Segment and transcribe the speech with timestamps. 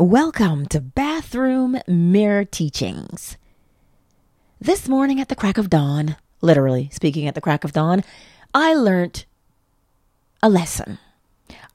[0.00, 3.36] Welcome to Bathroom Mirror Teachings.
[4.58, 8.02] This morning at the crack of dawn, literally speaking at the crack of dawn,
[8.54, 9.26] I learned
[10.42, 10.98] a lesson.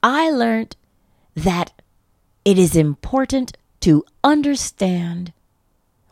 [0.02, 0.74] I learned
[1.36, 1.70] that
[2.44, 5.32] it is important to understand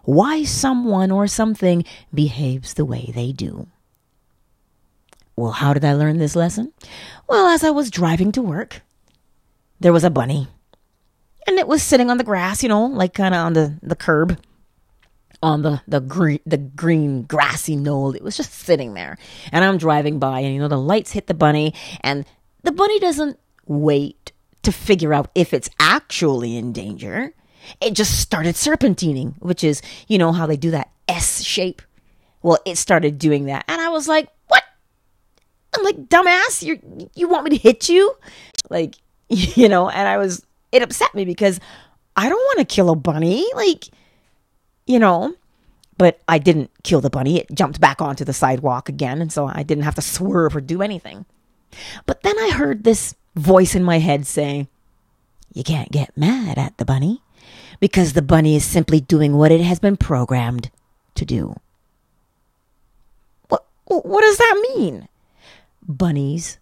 [0.05, 1.85] why someone or something
[2.15, 3.67] behaves the way they do.
[5.35, 6.73] Well, how did I learn this lesson?
[7.29, 8.83] Well, as I was driving to work,
[9.81, 10.47] there was a bunny
[11.47, 13.97] and it was sitting on the grass, you know, like kind of on the, the
[13.97, 14.39] curb
[15.45, 18.15] on the the green the green grassy knoll.
[18.15, 19.19] It was just sitting there,
[19.53, 22.25] and I'm driving by, and you know the lights hit the bunny, and
[22.63, 27.35] the bunny doesn't wait to figure out if it's actually in danger.
[27.81, 31.83] It just started serpentining, which is you know how they do that S shape.
[32.43, 34.63] Well, it started doing that, and I was like, "What?"
[35.77, 38.15] I'm like, "Dumbass, you you want me to hit you?"
[38.71, 38.95] Like,
[39.29, 40.43] you know, and I was
[40.75, 41.61] it upset me because
[42.17, 43.47] I don't want to kill a bunny.
[43.55, 43.89] Like,
[44.87, 45.35] you know,
[45.97, 47.39] but I didn't kill the bunny.
[47.39, 50.61] It jumped back onto the sidewalk again, and so I didn't have to swerve or
[50.61, 51.25] do anything.
[52.07, 54.69] But then I heard this voice in my head say,
[55.53, 57.23] You can't get mad at the bunny
[57.81, 60.71] because the bunny is simply doing what it has been programmed
[61.15, 61.55] to do.
[63.49, 65.09] What, what does that mean?
[65.87, 66.59] Bunnies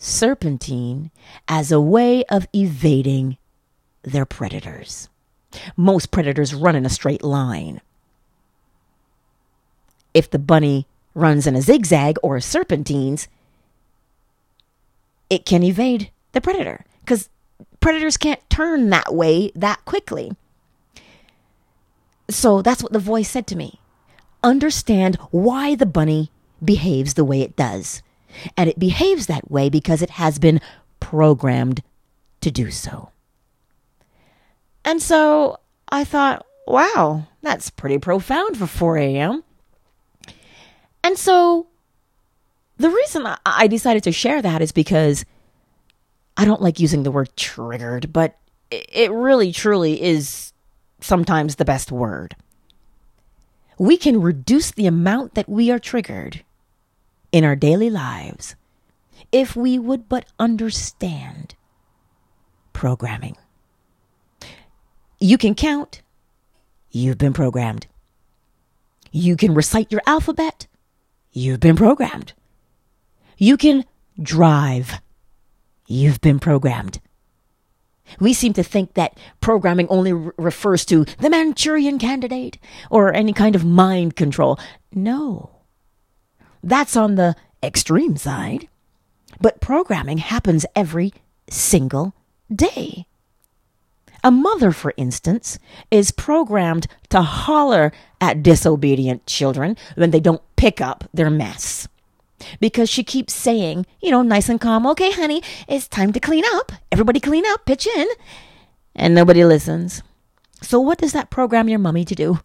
[0.00, 1.10] serpentine
[1.46, 3.36] as a way of evading
[4.02, 5.08] their predators.
[5.76, 7.80] Most predators run in a straight line.
[10.14, 13.28] If the bunny runs in a zigzag or serpentines,
[15.28, 17.28] it can evade the predator because
[17.80, 20.32] predators can't turn that way that quickly.
[22.28, 23.80] So that's what the voice said to me.
[24.42, 26.30] Understand why the bunny
[26.64, 28.02] behaves the way it does.
[28.56, 30.60] And it behaves that way because it has been
[31.00, 31.82] programmed
[32.40, 33.10] to do so.
[34.84, 39.44] And so I thought, wow, that's pretty profound for 4 a.m.
[41.02, 41.66] And so
[42.76, 45.24] the reason I decided to share that is because
[46.36, 48.38] I don't like using the word triggered, but
[48.70, 50.52] it really truly is
[51.00, 52.36] sometimes the best word.
[53.78, 56.44] We can reduce the amount that we are triggered
[57.32, 58.54] in our daily lives
[59.32, 61.54] if we would but understand
[62.72, 63.36] programming.
[65.20, 66.00] You can count.
[66.90, 67.86] You've been programmed.
[69.12, 70.66] You can recite your alphabet.
[71.30, 72.32] You've been programmed.
[73.36, 73.84] You can
[74.20, 75.00] drive.
[75.86, 77.00] You've been programmed.
[78.18, 82.58] We seem to think that programming only re- refers to the Manchurian candidate
[82.90, 84.58] or any kind of mind control.
[84.92, 85.50] No.
[86.62, 88.68] That's on the extreme side.
[89.40, 91.12] But programming happens every
[91.48, 92.14] single
[92.52, 93.06] day.
[94.22, 95.58] A mother, for instance,
[95.90, 101.88] is programmed to holler at disobedient children when they don't pick up their mess.
[102.58, 106.44] Because she keeps saying, you know, nice and calm, okay, honey, it's time to clean
[106.54, 106.72] up.
[106.90, 108.08] Everybody clean up, pitch in.
[108.94, 110.02] And nobody listens.
[110.62, 112.40] So, what does that program your mummy to do?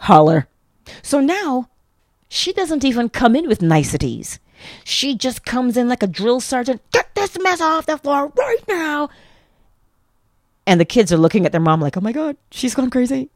[0.00, 0.48] Holler.
[1.02, 1.68] So now,
[2.28, 4.38] she doesn't even come in with niceties.
[4.84, 6.82] She just comes in like a drill sergeant.
[6.92, 9.08] Get this mess off the floor right now.
[10.70, 13.28] And the kids are looking at their mom like, oh my God, she's gone crazy.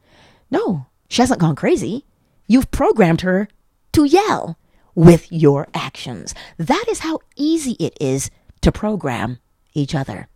[0.53, 2.05] No, she hasn't gone crazy.
[2.47, 3.49] You've programmed her
[3.95, 4.57] to yell
[4.95, 6.33] with your actions.
[6.59, 8.31] That is how easy it is
[8.61, 9.41] to program
[9.73, 10.29] each other.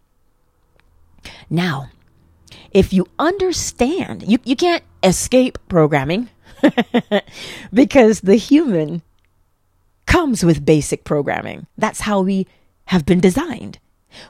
[1.48, 1.88] Now,
[2.72, 6.28] if you understand, you, you can't escape programming
[7.72, 9.02] because the human
[10.04, 11.68] comes with basic programming.
[11.76, 12.48] That's how we
[12.86, 13.78] have been designed.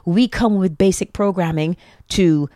[0.05, 1.75] We come with basic programming
[2.09, 2.47] to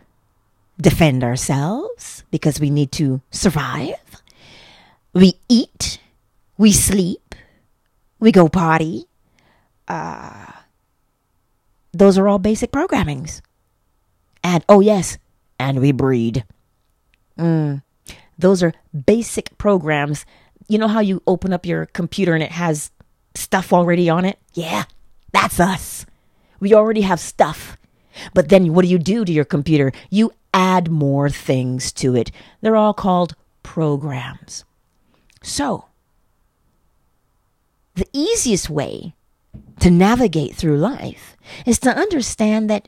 [0.79, 3.95] defend ourselves because we need to survive.
[5.13, 5.99] We eat,
[6.57, 7.35] we sleep,
[8.19, 9.05] we go potty.
[9.87, 10.51] Uh,
[11.91, 13.41] those are all basic programmings.
[14.43, 15.17] And oh, yes,
[15.59, 16.43] and we breed.
[17.37, 17.83] Mm,
[18.37, 18.73] those are
[19.05, 20.25] basic programs.
[20.67, 22.91] You know how you open up your computer and it has
[23.35, 24.39] stuff already on it?
[24.53, 24.85] Yeah,
[25.31, 26.05] that's us.
[26.59, 27.77] We already have stuff.
[28.33, 29.91] But then what do you do to your computer?
[30.09, 32.31] You add more things to it.
[32.61, 34.63] They're all called programs.
[35.41, 35.85] So,
[37.95, 39.13] the easiest way
[39.79, 41.35] to navigate through life
[41.65, 42.87] is to understand that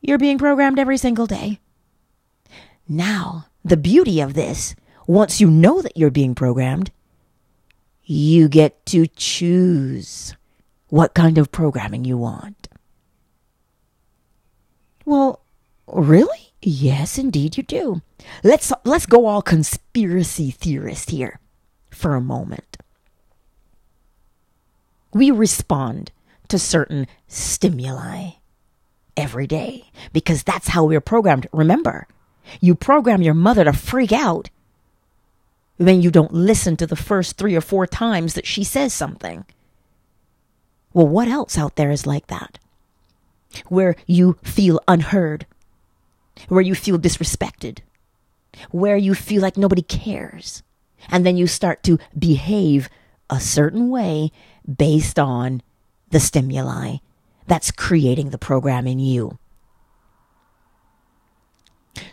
[0.00, 1.60] you're being programmed every single day.
[2.88, 4.74] Now, the beauty of this,
[5.06, 6.90] once you know that you're being programmed,
[8.04, 10.36] you get to choose
[10.88, 12.68] what kind of programming you want.
[15.04, 15.40] Well,
[15.86, 16.52] really?
[16.66, 18.00] Yes, indeed you do.
[18.42, 21.38] Let's let's go all conspiracy theorist here
[21.90, 22.78] for a moment.
[25.12, 26.10] We respond
[26.48, 28.30] to certain stimuli
[29.14, 29.84] every day
[30.14, 31.46] because that's how we're programmed.
[31.52, 32.08] Remember,
[32.62, 34.48] you program your mother to freak out
[35.76, 39.44] when you don't listen to the first three or four times that she says something.
[40.94, 42.58] Well, what else out there is like that?
[43.68, 45.46] Where you feel unheard,
[46.48, 47.80] where you feel disrespected,
[48.70, 50.62] where you feel like nobody cares,
[51.08, 52.88] and then you start to behave
[53.30, 54.30] a certain way
[54.76, 55.62] based on
[56.10, 56.96] the stimuli
[57.46, 59.38] that's creating the program in you.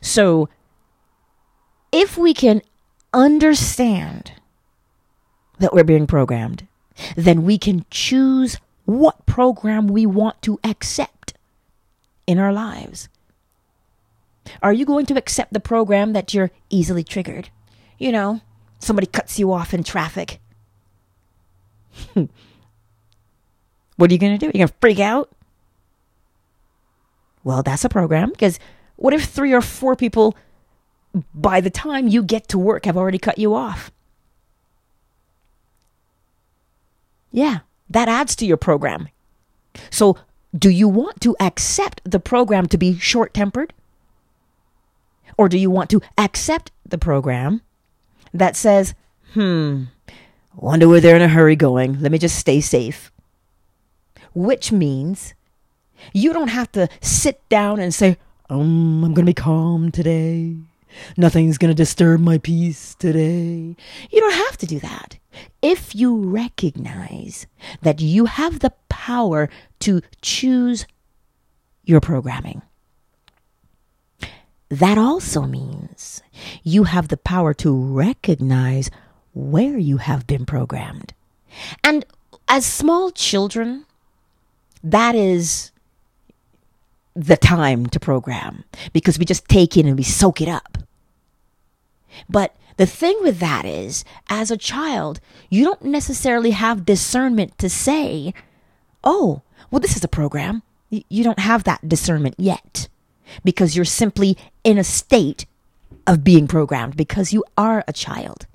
[0.02, 0.50] So,
[1.92, 2.62] if we can
[3.14, 4.34] understand
[5.60, 6.68] that we're being programmed,
[7.16, 11.34] then we can choose what program we want to accept
[12.28, 13.10] in our lives.
[14.62, 17.50] Are you going to accept the program that you're easily triggered?
[17.98, 18.42] You know,
[18.80, 20.40] somebody cuts you off in traffic.
[22.14, 22.30] what
[24.00, 24.46] are you going to do?
[24.48, 25.30] You're going to freak out?
[27.44, 28.60] Well, that's a program because
[28.96, 30.36] what if three or four people
[31.34, 33.92] by the time you get to work have already cut you off?
[37.32, 37.60] Yeah,
[37.90, 39.10] that adds to your program.
[39.90, 40.18] So,
[40.58, 43.74] do you want to accept the program to be short tempered?
[45.38, 47.62] Or do you want to accept the program
[48.34, 48.94] that says,
[49.34, 49.84] hmm,
[50.56, 52.00] wonder where they're in a hurry going.
[52.02, 53.12] Let me just stay safe.
[54.34, 55.34] Which means
[56.14, 58.18] you don't have to sit down and say,
[58.50, 60.58] um, I'm going to be calm today.
[61.16, 63.76] Nothing's going to disturb my peace today.
[64.10, 65.18] You don't have to do that.
[65.62, 67.48] If you recognize
[67.82, 69.50] that you have the power
[69.80, 70.86] to choose
[71.86, 72.62] your programming,
[74.72, 76.22] that also means
[76.64, 78.90] you have the power to recognize
[79.34, 81.14] where you have been programmed.
[81.84, 82.06] And
[82.48, 83.86] as small children,
[84.82, 85.72] that is
[87.14, 88.64] the time to program
[88.94, 90.78] because we just take in and we soak it up.
[92.30, 95.20] But the thing with that is, as a child,
[95.50, 98.34] you don't necessarily have discernment to say,
[99.04, 100.64] oh, well, this is a program.
[100.90, 102.88] You don't have that discernment yet
[103.44, 105.46] because you're simply in a state
[106.08, 108.48] of being programmed because you are a child.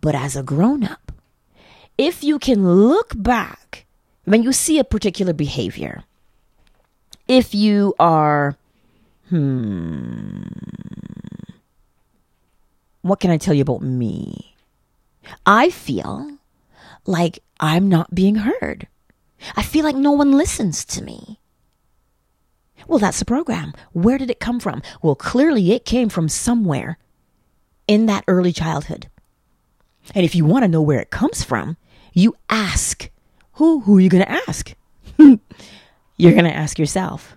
[0.00, 1.12] But as a grown up,
[1.96, 3.86] if you can look back
[4.24, 6.04] when you see a particular behavior,
[7.26, 8.56] if you are,
[9.28, 10.42] hmm,
[13.02, 14.54] what can I tell you about me?
[15.44, 16.38] I feel
[17.06, 18.86] like I'm not being heard.
[19.56, 21.38] I feel like no one listens to me.
[22.88, 23.74] Well, that's the program.
[23.92, 24.82] Where did it come from?
[25.02, 26.98] Well, clearly it came from somewhere
[27.86, 29.08] in that early childhood.
[30.14, 31.76] And if you want to know where it comes from,
[32.14, 33.10] you ask.
[33.52, 33.80] Who?
[33.80, 34.74] Who are you going to ask?
[35.18, 37.36] You're going to ask yourself.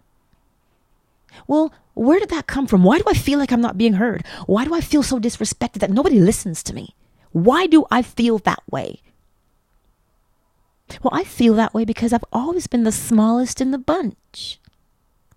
[1.48, 2.84] Well, where did that come from?
[2.84, 4.26] Why do I feel like I'm not being heard?
[4.46, 6.96] Why do I feel so disrespected that nobody listens to me?
[7.34, 9.02] Why do I feel that way?
[11.04, 14.61] Well, I feel that way because I've always been the smallest in the bunch.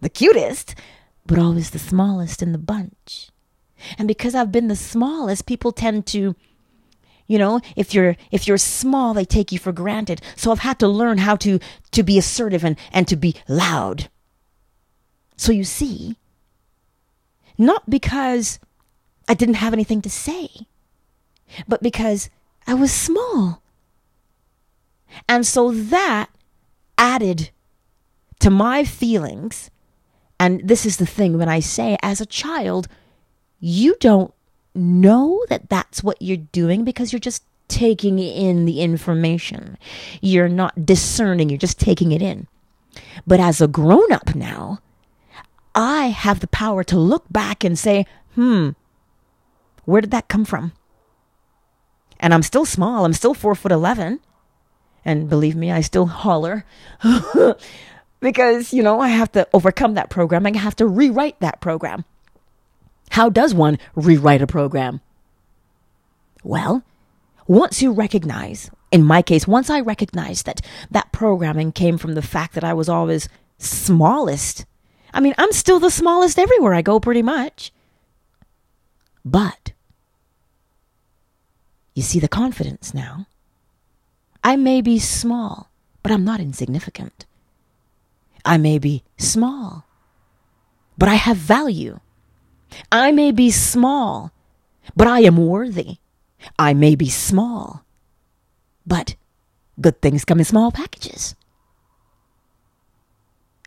[0.05, 0.75] The cutest,
[1.27, 3.31] but always the smallest in the bunch.
[3.97, 6.37] And because I've been the smallest, people tend to
[7.27, 10.21] you know, if you're if you're small, they take you for granted.
[10.37, 11.59] So I've had to learn how to
[11.93, 14.11] to be assertive and, and to be loud.
[15.39, 16.19] So you see,
[17.57, 18.59] not because
[19.27, 20.51] I didn't have anything to say,
[21.67, 22.29] but because
[22.67, 23.63] I was small.
[25.27, 26.29] And so that
[26.99, 27.49] added
[28.41, 29.71] to my feelings.
[30.39, 32.89] And this is the thing when I say, as a child,
[33.61, 34.35] you don't
[34.75, 39.79] know that that's what you're doing because you're just taking in the information.
[40.21, 42.47] You're not discerning, you're just taking it in.
[43.27, 44.81] But as a grown up now,
[45.75, 48.71] I have the power to look back and say, hmm,
[49.85, 50.73] where did that come from?
[52.21, 54.21] And I'm still small, I'm still four foot 11.
[55.05, 56.65] And believe me, I still holler
[58.25, 60.47] because, you know, I have to overcome that program.
[60.47, 62.07] I have to rewrite that program.
[63.11, 65.03] How does one rewrite a program?
[66.43, 66.83] Well,
[67.47, 72.23] once you recognize, in my case, once I recognized that that programming came from the
[72.23, 73.29] fact that I was always
[73.59, 74.65] smallest.
[75.13, 77.75] I mean, I'm still the smallest everywhere I go, pretty much.
[79.23, 79.73] But
[81.95, 83.27] you see the confidence now.
[84.43, 85.69] I may be small,
[86.03, 87.27] but I'm not insignificant.
[88.45, 89.87] I may be small,
[90.99, 92.01] but I have value.
[92.93, 94.33] I may be small,
[94.95, 95.97] but I am worthy.
[96.59, 97.85] I may be small,
[98.87, 99.17] but
[99.81, 101.35] good things come in small packages.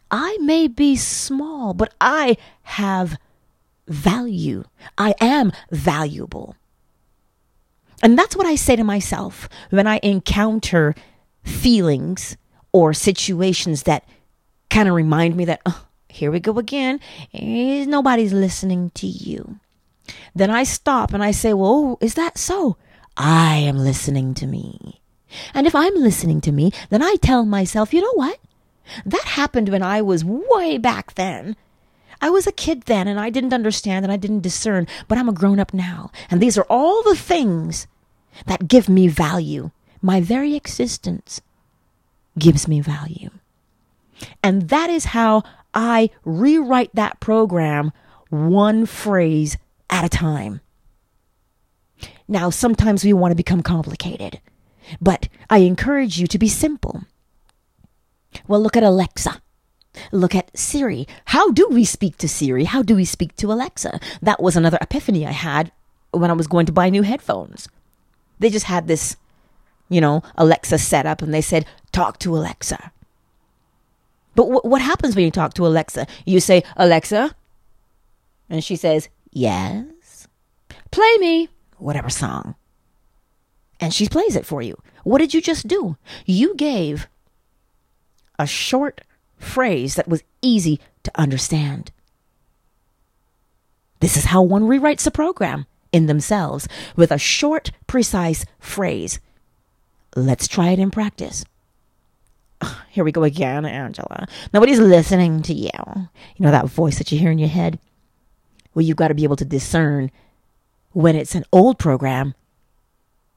[0.09, 3.17] I may be small, but I have
[3.87, 4.63] value.
[4.97, 6.55] I am valuable.
[8.03, 10.93] And that's what I say to myself when I encounter
[11.43, 12.37] feelings
[12.71, 14.05] or situations that
[14.69, 16.99] kind of remind me that, oh, here we go again.
[17.33, 19.59] Eh, nobody's listening to you.
[20.35, 22.77] Then I stop and I say, well, is that so?
[23.15, 25.01] I am listening to me.
[25.53, 28.39] And if I'm listening to me, then I tell myself, you know what?
[29.05, 31.55] That happened when I was way back then.
[32.21, 35.29] I was a kid then and I didn't understand and I didn't discern, but I'm
[35.29, 36.11] a grown up now.
[36.31, 37.85] And these are all the things
[38.45, 39.71] that give me value.
[40.01, 41.41] My very existence
[42.37, 43.29] gives me value.
[44.43, 45.43] And that is how
[45.73, 47.91] I rewrite that program
[48.29, 49.57] one phrase
[49.89, 50.61] at a time.
[52.27, 54.41] Now, sometimes we want to become complicated,
[54.99, 57.03] but I encourage you to be simple.
[58.47, 59.41] Well, look at Alexa.
[60.11, 61.07] Look at Siri.
[61.25, 62.65] How do we speak to Siri?
[62.65, 63.99] How do we speak to Alexa?
[64.21, 65.71] That was another epiphany I had
[66.11, 67.67] when I was going to buy new headphones.
[68.39, 69.15] They just had this,
[69.89, 72.91] you know, Alexa set up and they said, talk to Alexa.
[74.37, 76.05] But w- what happens when you talk to Alexa?
[76.25, 77.35] You say, Alexa,
[78.49, 80.27] and she says, yes,
[80.91, 82.53] play me whatever song.
[83.79, 84.77] And she plays it for you.
[85.03, 85.97] What did you just do?
[86.25, 87.07] You gave
[88.37, 89.01] a short
[89.39, 91.91] phrase that was easy to understand.
[94.01, 99.19] This is how one rewrites a program in themselves with a short, precise phrase.
[100.15, 101.43] Let's try it in practice.
[102.89, 104.27] Here we go again, Angela.
[104.53, 105.69] Nobody's listening to you.
[105.85, 107.79] You know that voice that you hear in your head?
[108.73, 110.11] Well, you've got to be able to discern
[110.91, 112.33] when it's an old program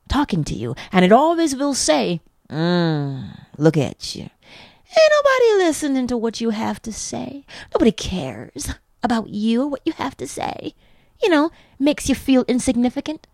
[0.09, 0.75] talking to you.
[0.93, 4.23] And it always will say, mm, look at you.
[4.23, 7.45] Ain't nobody listening to what you have to say.
[7.73, 10.75] Nobody cares about you, or what you have to say.
[11.23, 13.27] You know, makes you feel insignificant.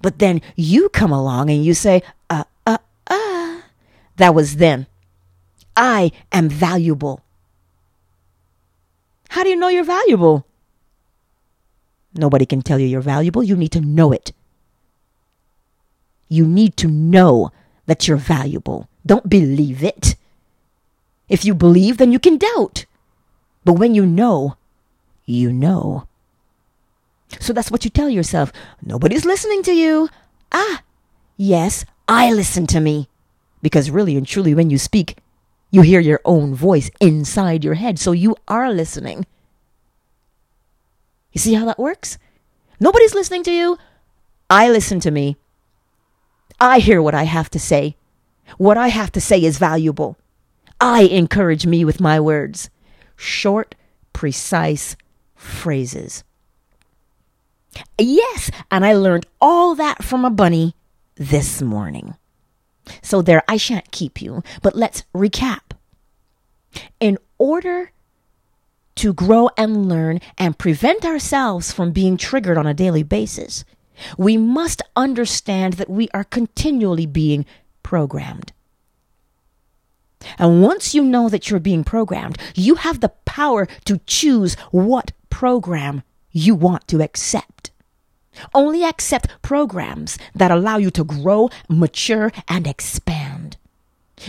[0.00, 3.60] But then you come along and you say, uh, uh, uh.
[4.16, 4.86] That was then.
[5.78, 7.20] I am valuable.
[9.28, 10.44] How do you know you're valuable?
[12.14, 13.44] Nobody can tell you you're valuable.
[13.44, 14.32] You need to know it.
[16.28, 17.52] You need to know
[17.86, 18.88] that you're valuable.
[19.06, 20.16] Don't believe it.
[21.28, 22.84] If you believe, then you can doubt.
[23.64, 24.56] But when you know,
[25.26, 26.08] you know.
[27.38, 28.52] So that's what you tell yourself.
[28.82, 30.08] Nobody's listening to you.
[30.50, 30.82] Ah,
[31.36, 33.08] yes, I listen to me.
[33.62, 35.18] Because really and truly, when you speak,
[35.70, 37.98] you hear your own voice inside your head.
[37.98, 39.26] So you are listening.
[41.32, 42.18] You see how that works?
[42.80, 43.78] Nobody's listening to you.
[44.48, 45.36] I listen to me.
[46.60, 47.96] I hear what I have to say.
[48.56, 50.16] What I have to say is valuable.
[50.80, 52.70] I encourage me with my words.
[53.16, 53.74] Short,
[54.12, 54.96] precise
[55.34, 56.24] phrases.
[57.98, 60.74] Yes, and I learned all that from a bunny
[61.16, 62.16] this morning.
[63.02, 65.72] So there, I shan't keep you, but let's recap.
[67.00, 67.92] In order
[68.96, 73.64] to grow and learn and prevent ourselves from being triggered on a daily basis,
[74.16, 77.46] we must understand that we are continually being
[77.82, 78.52] programmed.
[80.38, 85.12] And once you know that you're being programmed, you have the power to choose what
[85.30, 86.02] program
[86.32, 87.70] you want to accept.
[88.54, 93.56] Only accept programs that allow you to grow, mature, and expand.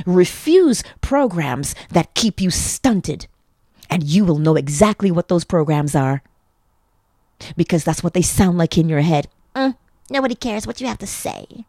[0.05, 3.27] Refuse programs that keep you stunted,
[3.89, 6.21] and you will know exactly what those programs are.
[7.55, 9.27] Because that's what they sound like in your head.
[9.55, 9.75] Mm,
[10.09, 11.65] nobody cares what you have to say.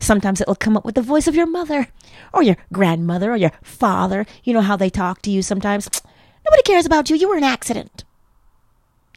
[0.00, 1.88] Sometimes it will come up with the voice of your mother
[2.32, 4.24] or your grandmother or your father.
[4.42, 5.88] You know how they talk to you sometimes.
[6.44, 7.16] Nobody cares about you.
[7.16, 8.04] You were an accident.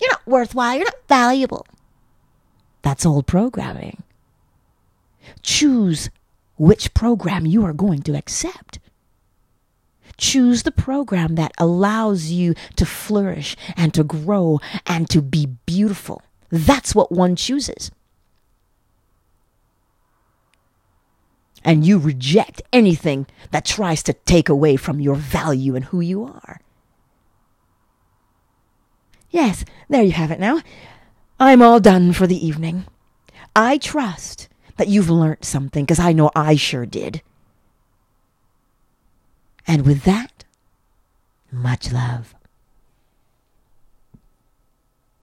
[0.02, 0.76] You're not worthwhile.
[0.76, 1.66] You're not valuable.
[2.88, 4.02] That's old programming.
[5.42, 6.10] Choose
[6.58, 8.80] which program you are going to accept.
[10.16, 16.22] Choose the program that allows you to flourish and to grow and to be beautiful.
[16.50, 17.92] That's what one chooses.
[21.66, 26.24] and you reject anything that tries to take away from your value and who you
[26.24, 26.62] are.
[29.30, 30.62] Yes, there you have it now.
[31.40, 32.86] I'm all done for the evening.
[33.56, 37.22] I trust that you've learnt something because I know I sure did.
[39.68, 40.46] And with that,
[41.52, 42.34] much love.